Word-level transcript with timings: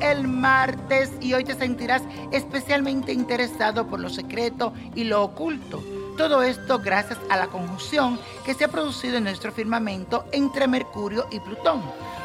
el 0.00 0.28
martes 0.28 1.10
y 1.20 1.34
hoy 1.34 1.44
te 1.44 1.54
sentirás 1.54 2.02
especialmente 2.32 3.12
interesado 3.12 3.86
por 3.86 4.00
lo 4.00 4.08
secreto 4.08 4.72
y 4.94 5.04
lo 5.04 5.22
oculto. 5.22 5.82
Todo 6.16 6.42
esto 6.42 6.78
gracias 6.78 7.18
a 7.30 7.36
la 7.36 7.46
conjunción 7.48 8.18
que 8.44 8.54
se 8.54 8.64
ha 8.64 8.68
producido 8.68 9.16
en 9.16 9.24
nuestro 9.24 9.52
firmamento 9.52 10.26
entre 10.32 10.66
Mercurio 10.66 11.26
y 11.30 11.40
Plutón. 11.40 11.82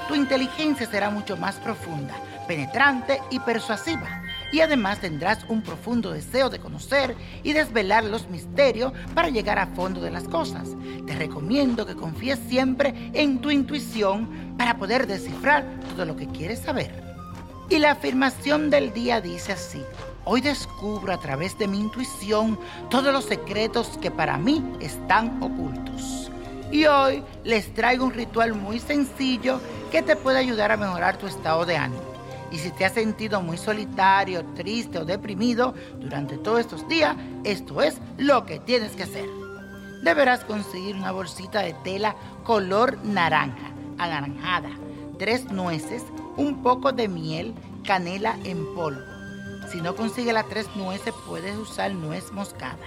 Tu 0.07 0.15
inteligencia 0.15 0.89
será 0.89 1.09
mucho 1.09 1.37
más 1.37 1.55
profunda, 1.57 2.15
penetrante 2.47 3.21
y 3.29 3.39
persuasiva 3.39 4.23
y 4.51 4.61
además 4.61 4.99
tendrás 4.99 5.45
un 5.47 5.61
profundo 5.61 6.11
deseo 6.11 6.49
de 6.49 6.59
conocer 6.59 7.15
y 7.43 7.53
desvelar 7.53 8.03
los 8.03 8.27
misterios 8.29 8.93
para 9.13 9.29
llegar 9.29 9.59
a 9.59 9.67
fondo 9.67 10.01
de 10.01 10.11
las 10.11 10.23
cosas. 10.23 10.69
Te 11.05 11.15
recomiendo 11.15 11.85
que 11.85 11.95
confíes 11.95 12.39
siempre 12.47 13.11
en 13.13 13.39
tu 13.39 13.51
intuición 13.51 14.55
para 14.57 14.77
poder 14.77 15.07
descifrar 15.07 15.65
todo 15.91 16.05
lo 16.05 16.15
que 16.15 16.27
quieres 16.27 16.59
saber. 16.59 17.09
Y 17.69 17.77
la 17.77 17.91
afirmación 17.91 18.69
del 18.69 18.93
día 18.93 19.21
dice 19.21 19.51
así, 19.53 19.83
hoy 20.25 20.41
descubro 20.41 21.13
a 21.13 21.19
través 21.19 21.57
de 21.59 21.67
mi 21.67 21.79
intuición 21.79 22.59
todos 22.89 23.13
los 23.13 23.25
secretos 23.25 23.99
que 24.01 24.09
para 24.09 24.37
mí 24.37 24.63
están 24.79 25.41
ocultos. 25.41 26.31
Y 26.71 26.85
hoy 26.85 27.23
les 27.43 27.73
traigo 27.73 28.05
un 28.05 28.13
ritual 28.13 28.53
muy 28.53 28.79
sencillo 28.79 29.59
que 29.91 30.01
te 30.01 30.15
puede 30.15 30.39
ayudar 30.39 30.71
a 30.71 30.77
mejorar 30.77 31.17
tu 31.17 31.27
estado 31.27 31.65
de 31.65 31.77
ánimo. 31.77 32.18
Y 32.51 32.57
si 32.57 32.71
te 32.71 32.85
has 32.85 32.93
sentido 32.93 33.41
muy 33.41 33.57
solitario, 33.57 34.43
triste 34.55 34.97
o 34.97 35.05
deprimido 35.05 35.73
durante 35.99 36.37
todos 36.37 36.61
estos 36.61 36.87
días, 36.87 37.15
esto 37.43 37.81
es 37.81 37.99
lo 38.17 38.45
que 38.45 38.59
tienes 38.59 38.93
que 38.93 39.03
hacer. 39.03 39.29
Deberás 40.01 40.43
conseguir 40.45 40.95
una 40.95 41.11
bolsita 41.11 41.61
de 41.61 41.73
tela 41.83 42.15
color 42.43 42.97
naranja, 43.03 43.71
anaranjada, 43.97 44.69
tres 45.19 45.51
nueces, 45.51 46.03
un 46.37 46.63
poco 46.63 46.91
de 46.91 47.07
miel, 47.07 47.53
canela 47.83 48.37
en 48.45 48.73
polvo. 48.73 49.01
Si 49.71 49.81
no 49.81 49.95
consigues 49.95 50.33
las 50.33 50.47
tres 50.47 50.67
nueces, 50.75 51.13
puedes 51.27 51.55
usar 51.57 51.91
nuez 51.93 52.31
moscada. 52.31 52.77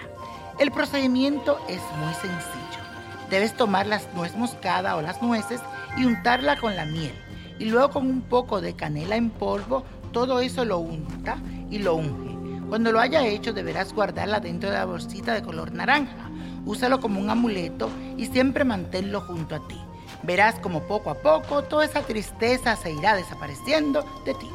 El 0.58 0.72
procedimiento 0.72 1.58
es 1.68 1.80
muy 1.98 2.14
sencillo. 2.14 2.82
Debes 3.30 3.56
tomar 3.56 3.86
las 3.86 4.12
nuez 4.14 4.34
moscada 4.34 4.96
o 4.96 5.02
las 5.02 5.22
nueces 5.22 5.60
y 5.96 6.04
untarla 6.04 6.58
con 6.58 6.74
la 6.74 6.84
miel 6.84 7.14
y 7.58 7.66
luego 7.66 7.90
con 7.90 8.06
un 8.08 8.22
poco 8.22 8.60
de 8.60 8.74
canela 8.74 9.16
en 9.16 9.30
polvo, 9.30 9.84
todo 10.12 10.40
eso 10.40 10.64
lo 10.64 10.78
unta 10.78 11.38
y 11.70 11.78
lo 11.78 11.94
unge. 11.94 12.32
Cuando 12.68 12.92
lo 12.92 13.00
haya 13.00 13.26
hecho 13.26 13.52
deberás 13.52 13.92
guardarla 13.92 14.40
dentro 14.40 14.70
de 14.70 14.76
la 14.76 14.84
bolsita 14.84 15.34
de 15.34 15.42
color 15.42 15.72
naranja. 15.72 16.30
Úsalo 16.64 17.00
como 17.00 17.20
un 17.20 17.28
amuleto 17.28 17.90
y 18.16 18.26
siempre 18.26 18.64
manténlo 18.64 19.20
junto 19.20 19.56
a 19.56 19.68
ti. 19.68 19.78
Verás 20.22 20.58
como 20.60 20.82
poco 20.82 21.10
a 21.10 21.14
poco 21.14 21.62
toda 21.64 21.84
esa 21.84 22.02
tristeza 22.02 22.76
se 22.76 22.92
irá 22.92 23.16
desapareciendo 23.16 24.04
de 24.24 24.34
ti. 24.34 24.48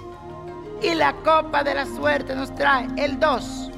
Y 0.81 0.95
la 0.95 1.13
copa 1.17 1.63
de 1.63 1.75
la 1.75 1.85
suerte 1.85 2.35
nos 2.35 2.53
trae 2.55 2.87
el 2.97 3.19
2, 3.19 3.71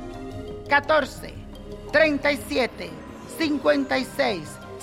14, 0.70 1.34
37, 1.92 2.90
56, 3.38 4.59